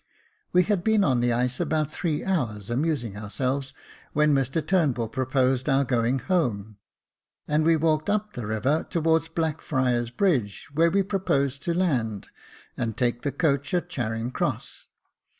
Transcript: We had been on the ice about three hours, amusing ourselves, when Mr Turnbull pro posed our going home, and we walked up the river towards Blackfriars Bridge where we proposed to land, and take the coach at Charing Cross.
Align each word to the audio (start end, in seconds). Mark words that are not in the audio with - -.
We 0.51 0.63
had 0.63 0.83
been 0.83 1.03
on 1.03 1.19
the 1.19 1.31
ice 1.31 1.59
about 1.59 1.91
three 1.91 2.25
hours, 2.25 2.71
amusing 2.71 3.15
ourselves, 3.15 3.71
when 4.13 4.33
Mr 4.33 4.65
Turnbull 4.65 5.09
pro 5.09 5.27
posed 5.27 5.69
our 5.69 5.85
going 5.85 6.17
home, 6.17 6.77
and 7.47 7.63
we 7.63 7.75
walked 7.77 8.09
up 8.09 8.33
the 8.33 8.47
river 8.47 8.83
towards 8.89 9.29
Blackfriars 9.29 10.09
Bridge 10.09 10.69
where 10.73 10.89
we 10.89 11.03
proposed 11.03 11.61
to 11.65 11.75
land, 11.77 12.29
and 12.75 12.97
take 12.97 13.21
the 13.21 13.31
coach 13.31 13.75
at 13.75 13.89
Charing 13.89 14.31
Cross. 14.31 14.87